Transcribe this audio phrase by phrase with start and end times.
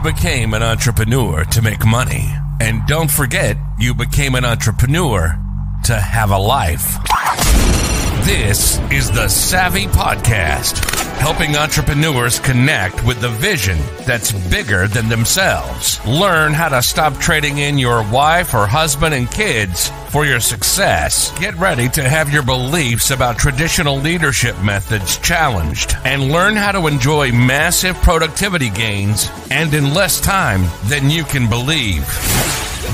[0.00, 2.32] You became an entrepreneur to make money.
[2.58, 5.38] And don't forget, you became an entrepreneur
[5.84, 7.79] to have a life.
[8.24, 10.78] This is the Savvy Podcast,
[11.18, 16.04] helping entrepreneurs connect with the vision that's bigger than themselves.
[16.06, 21.36] Learn how to stop trading in your wife or husband and kids for your success.
[21.38, 26.86] Get ready to have your beliefs about traditional leadership methods challenged and learn how to
[26.88, 32.04] enjoy massive productivity gains and in less time than you can believe.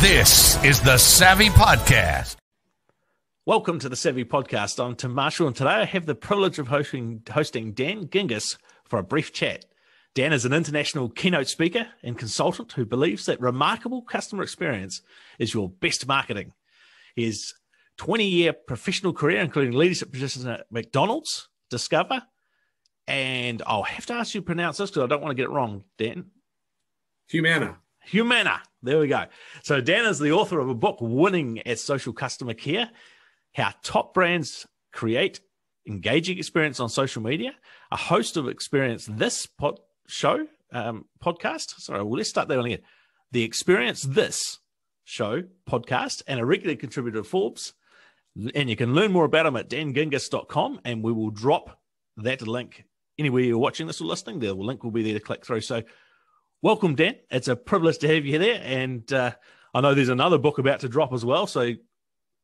[0.01, 2.37] This is the Savvy Podcast.
[3.47, 4.85] Welcome to the Savvy Podcast.
[4.85, 8.99] I'm Tim Marshall, and today I have the privilege of hosting, hosting Dan Gingiss for
[8.99, 9.67] a brief chat.
[10.15, 15.01] Dan is an international keynote speaker and consultant who believes that remarkable customer experience
[15.39, 16.55] is your best marketing.
[17.15, 17.55] His
[17.99, 22.25] 20 year professional career, including leadership positions at McDonald's, Discover,
[23.07, 25.49] and I'll have to ask you to pronounce this because I don't want to get
[25.49, 26.33] it wrong, Dan.
[27.29, 27.77] Humana.
[28.07, 28.61] Humana.
[28.83, 29.27] There we go.
[29.63, 32.91] So, Dan is the author of a book, Winning at Social Customer Care
[33.57, 35.41] how top brands create
[35.89, 37.53] engaging experience on social media,
[37.91, 41.81] a host of experience this pod show um, podcast.
[41.81, 42.81] Sorry, well, let's start there again.
[43.33, 44.59] The Experience This
[45.05, 47.73] show podcast and a regular contributor to Forbes.
[48.55, 51.81] And you can learn more about him at dangingiss.com and we will drop
[52.19, 52.85] that link
[53.19, 54.39] anywhere you're watching this or listening.
[54.39, 55.63] The link will be there to click through.
[55.63, 55.83] So,
[56.61, 57.17] welcome, Dan.
[57.31, 58.61] It's a privilege to have you there.
[58.63, 59.33] And uh,
[59.73, 61.47] I know there's another book about to drop as well.
[61.47, 61.73] So,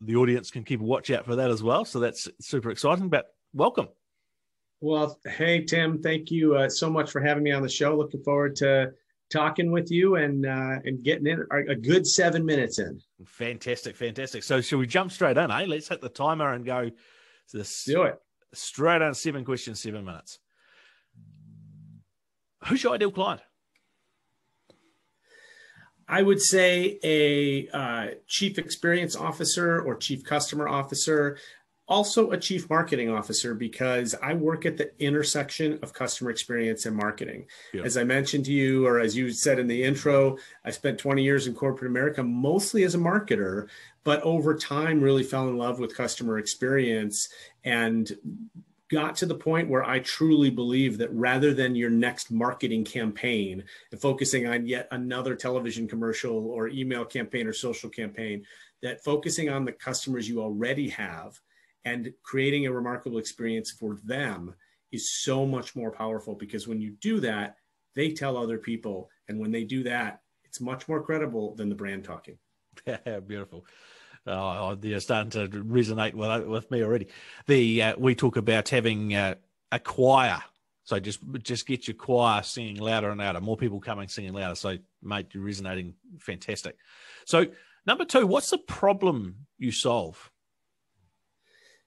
[0.05, 1.85] the audience can keep a watch out for that as well.
[1.85, 3.09] So that's super exciting.
[3.09, 3.89] But welcome.
[4.81, 7.97] Well, hey Tim, thank you uh, so much for having me on the show.
[7.97, 8.93] Looking forward to
[9.31, 13.01] talking with you and uh, and getting in a good seven minutes in.
[13.25, 14.43] Fantastic, fantastic.
[14.43, 15.51] So should we jump straight in?
[15.51, 15.67] Eh?
[15.69, 16.91] Let's hit the timer and go.
[17.53, 18.19] This do it
[18.55, 19.15] straight on.
[19.15, 20.39] Seven questions, seven minutes.
[22.67, 23.43] Who's your ideal client?
[26.13, 31.39] I would say a uh, chief experience officer or chief customer officer,
[31.89, 36.95] also a chief marketing officer, because I work at the intersection of customer experience and
[36.95, 37.47] marketing.
[37.73, 37.85] Yeah.
[37.85, 40.37] As I mentioned to you, or as you said in the intro,
[40.67, 43.69] I spent 20 years in corporate America, mostly as a marketer,
[44.05, 47.31] but over time really fell in love with customer experience
[47.65, 48.13] and
[48.93, 53.65] got to the point where I truly believe that rather than your next marketing campaign
[53.91, 58.45] and focusing on yet another television commercial or email campaign or social campaign,
[58.83, 61.41] that focusing on the customers you already have
[61.87, 64.55] and creating a remarkable experience for them
[64.93, 67.57] is so much more powerful because when you do that,
[67.95, 69.09] they tell other people.
[69.27, 72.37] And when they do that, it's much more credible than the brand talking.
[73.27, 73.65] Beautiful
[74.27, 77.09] uh, they're starting to resonate with with me already.
[77.47, 79.35] The uh, we talk about having uh,
[79.71, 80.43] a choir,
[80.85, 83.41] so just just get your choir singing louder and louder.
[83.41, 84.55] More people coming singing louder.
[84.55, 86.77] So, mate, you're resonating fantastic.
[87.25, 87.47] So,
[87.87, 90.31] number two, what's the problem you solve?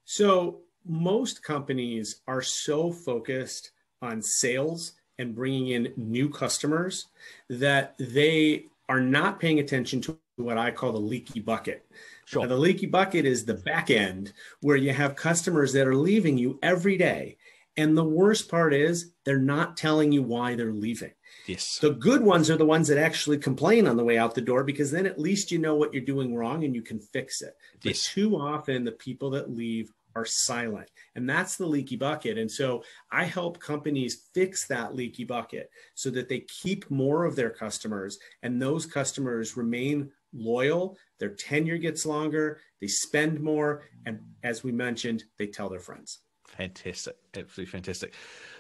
[0.04, 3.72] So, most companies are so focused
[4.02, 7.08] on sales and bringing in new customers
[7.50, 11.86] that they are not paying attention to what I call the leaky bucket.
[12.26, 12.42] Sure.
[12.44, 16.38] Now, the leaky bucket is the back end where you have customers that are leaving
[16.38, 17.38] you every day.
[17.78, 21.12] And the worst part is they're not telling you why they're leaving.
[21.46, 21.80] Yes.
[21.80, 24.64] The good ones are the ones that actually complain on the way out the door
[24.64, 27.54] because then at least you know what you're doing wrong and you can fix it.
[27.84, 28.08] Yes.
[28.08, 30.90] But too often the people that leave are silent.
[31.16, 32.38] And that's the leaky bucket.
[32.38, 37.36] And so I help companies fix that leaky bucket so that they keep more of
[37.36, 44.20] their customers and those customers remain loyal, their tenure gets longer, they spend more, and
[44.44, 46.20] as we mentioned, they tell their friends.
[46.48, 47.16] Fantastic.
[47.36, 48.14] Absolutely fantastic.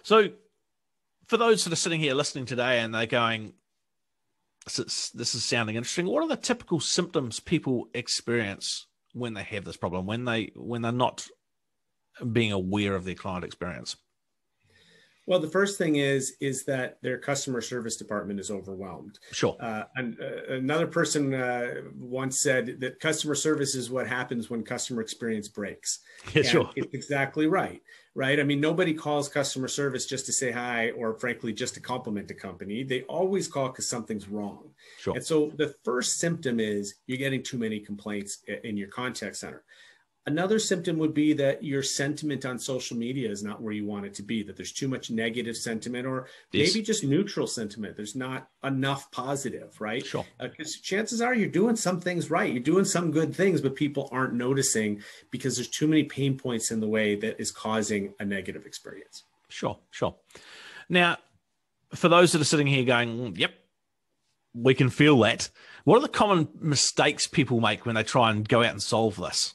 [0.03, 0.29] So,
[1.27, 3.53] for those that are sitting here listening today and they're going,
[4.65, 6.07] this is, sounding interesting.
[6.07, 10.81] What are the typical symptoms people experience when they have this problem, when they when
[10.81, 11.27] they're not
[12.31, 13.95] being aware of their client experience?
[15.27, 19.19] Well, the first thing is is that their customer service department is overwhelmed.
[19.31, 19.55] Sure.
[19.59, 24.63] Uh, and, uh, another person uh, once said that customer service is what happens when
[24.63, 25.99] customer experience breaks.
[26.33, 26.69] Yeah, and sure.
[26.75, 27.81] It's exactly right.
[28.13, 28.39] Right.
[28.39, 32.31] I mean, nobody calls customer service just to say hi or, frankly, just to compliment
[32.31, 32.83] a company.
[32.83, 34.69] They always call because something's wrong.
[34.97, 35.15] Sure.
[35.15, 39.63] And so the first symptom is you're getting too many complaints in your contact center.
[40.27, 44.07] Another symptom would be that your sentiment on social media is not where you want
[44.07, 46.73] it to be, that there's too much negative sentiment or yes.
[46.73, 47.95] maybe just neutral sentiment.
[47.95, 50.03] There's not enough positive, right?
[50.03, 50.25] Sure.
[50.41, 52.51] Because uh, chances are you're doing some things right.
[52.51, 56.71] You're doing some good things, but people aren't noticing because there's too many pain points
[56.71, 59.23] in the way that is causing a negative experience.
[59.49, 60.15] Sure, sure.
[60.89, 61.17] Now,
[61.93, 63.53] for those that are sitting here going, yep,
[64.55, 65.51] we can feel that.
[65.83, 69.17] What are the common mistakes people make when they try and go out and solve
[69.17, 69.53] this?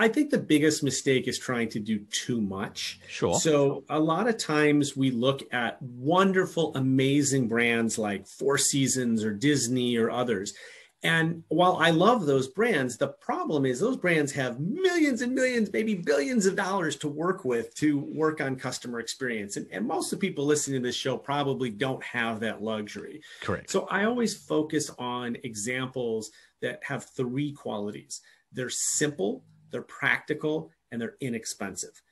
[0.00, 3.00] I think the biggest mistake is trying to do too much.
[3.06, 3.38] Sure.
[3.38, 9.34] So a lot of times we look at wonderful, amazing brands like Four Seasons or
[9.34, 10.54] Disney or others.
[11.02, 15.70] And while I love those brands, the problem is those brands have millions and millions,
[15.70, 19.58] maybe billions of dollars to work with to work on customer experience.
[19.58, 23.20] And, and most of the people listening to this show probably don't have that luxury.
[23.42, 23.70] Correct.
[23.70, 26.30] So I always focus on examples
[26.62, 32.02] that have three qualities they're simple, they're practical, and they're inexpensive.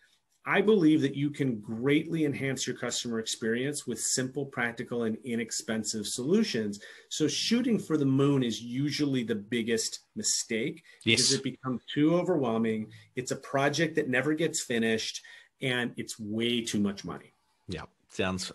[0.49, 6.06] I believe that you can greatly enhance your customer experience with simple, practical, and inexpensive
[6.06, 6.81] solutions.
[7.10, 11.19] So, shooting for the moon is usually the biggest mistake yes.
[11.19, 12.90] because it becomes too overwhelming.
[13.14, 15.22] It's a project that never gets finished,
[15.61, 17.34] and it's way too much money.
[17.69, 18.50] Yeah, sounds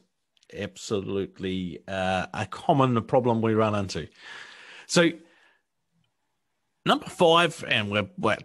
[0.57, 4.07] absolutely uh, a common problem we run into.
[4.87, 5.11] So,
[6.87, 8.37] number five, and we're, we're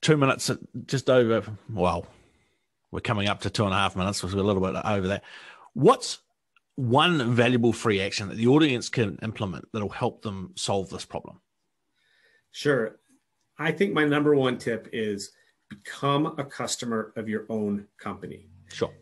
[0.00, 0.50] two minutes,
[0.86, 2.06] just over, well,
[2.90, 5.08] we're coming up to two and a half minutes, so we're a little bit over
[5.08, 5.24] that.
[5.74, 6.18] What's
[6.76, 11.40] one valuable free action that the audience can implement that'll help them solve this problem?
[12.50, 12.98] Sure.
[13.58, 15.32] I think my number one tip is
[15.68, 18.48] become a customer of your own company.
[18.72, 18.92] Sure.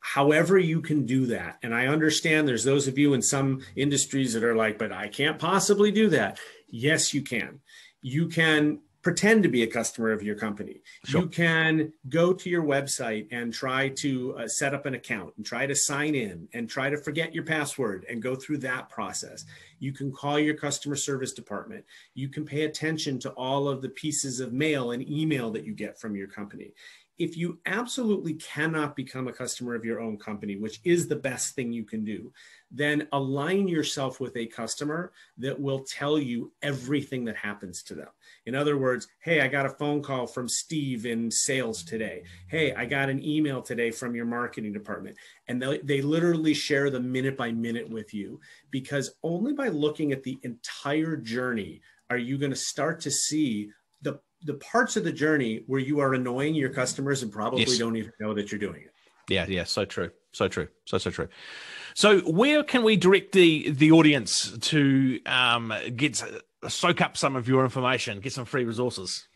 [0.00, 1.58] However, you can do that.
[1.62, 5.06] And I understand there's those of you in some industries that are like, but I
[5.06, 6.40] can't possibly do that.
[6.66, 7.60] Yes, you can.
[8.00, 10.80] You can pretend to be a customer of your company.
[11.04, 11.22] Sure.
[11.22, 15.44] You can go to your website and try to uh, set up an account and
[15.44, 19.44] try to sign in and try to forget your password and go through that process.
[19.80, 21.84] You can call your customer service department.
[22.14, 25.74] You can pay attention to all of the pieces of mail and email that you
[25.74, 26.72] get from your company.
[27.22, 31.54] If you absolutely cannot become a customer of your own company, which is the best
[31.54, 32.32] thing you can do,
[32.68, 38.08] then align yourself with a customer that will tell you everything that happens to them.
[38.44, 42.24] In other words, hey, I got a phone call from Steve in sales today.
[42.48, 45.16] Hey, I got an email today from your marketing department.
[45.46, 48.40] And they, they literally share the minute by minute with you
[48.72, 53.70] because only by looking at the entire journey are you going to start to see
[54.44, 57.78] the, parts of the journey where you are annoying your customers and probably yes.
[57.78, 58.92] don't even know that you're doing it.
[59.28, 60.10] Yeah, yeah, so true.
[60.32, 60.68] So true.
[60.84, 61.28] So so true.
[61.94, 66.22] So, where can we direct the the audience to um, get
[66.68, 69.26] soak up some of your information, get some free resources?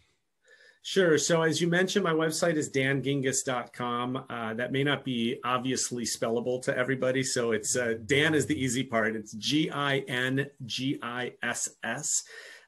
[0.83, 1.19] Sure.
[1.19, 4.25] So, as you mentioned, my website is dangingiss.com.
[4.31, 7.25] Uh, that may not be obviously spellable to everybody.
[7.25, 9.17] So, it's uh, Dan is the easy part.
[9.17, 12.23] It's G I N G I S S.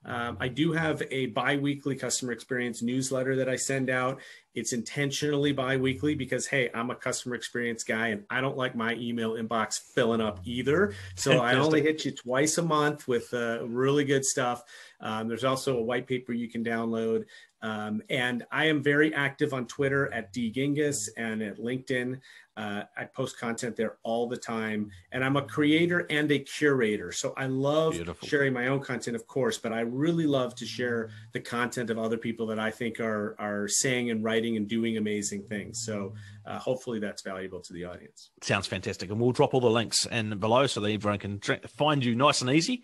[0.05, 4.21] Um, I do have a bi weekly customer experience newsletter that I send out.
[4.55, 8.95] It's intentionally bi-weekly because hey, I'm a customer experience guy and I don't like my
[8.95, 10.95] email inbox filling up either.
[11.15, 14.63] So I only hit you twice a month with uh, really good stuff.
[15.01, 17.25] Um, there's also a white paper you can download.
[17.61, 22.21] Um, and I am very active on Twitter at dgingiss and at LinkedIn.
[22.57, 27.13] Uh, I post content there all the time, and I'm a creator and a curator.
[27.13, 28.27] So I love Beautiful.
[28.27, 31.99] sharing my own content, of course, but I really love to share the content of
[31.99, 35.83] other people that I think are are saying and writing and doing amazing things.
[35.85, 36.15] So
[36.47, 38.31] uh, hopefully that's valuable to the audience.
[38.43, 42.05] Sounds fantastic, and we'll drop all the links in below so that everyone can find
[42.05, 42.83] you nice and easy.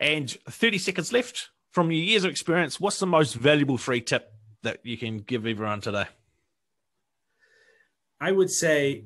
[0.00, 2.80] And 30 seconds left from your years of experience.
[2.80, 6.06] What's the most valuable free tip that you can give everyone today?
[8.20, 9.04] I would say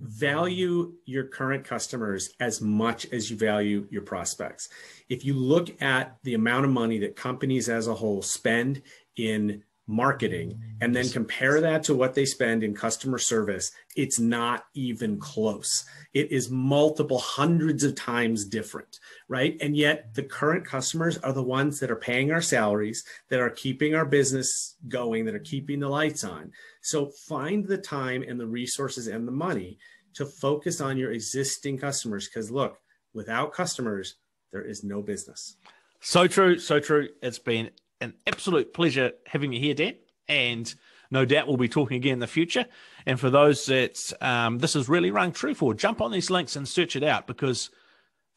[0.00, 4.68] value your current customers as much as you value your prospects.
[5.08, 8.82] If you look at the amount of money that companies as a whole spend
[9.16, 14.64] in marketing and then compare that to what they spend in customer service, it's not
[14.74, 15.84] even close.
[16.14, 19.56] It is multiple hundreds of times different, right?
[19.60, 23.50] And yet the current customers are the ones that are paying our salaries, that are
[23.50, 26.52] keeping our business going, that are keeping the lights on.
[26.82, 29.78] So find the time and the resources and the money
[30.14, 32.78] to focus on your existing customers because look,
[33.12, 34.16] without customers,
[34.52, 35.56] there is no business.
[36.00, 37.08] So true, so true.
[37.22, 37.70] It's been
[38.00, 39.94] an absolute pleasure having you here, Dan.
[40.28, 40.72] And
[41.10, 42.66] no doubt we'll be talking again in the future.
[43.06, 46.56] And for those that um, this has really rung true for, jump on these links
[46.56, 47.70] and search it out because,